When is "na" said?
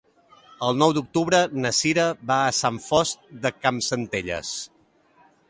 1.65-1.73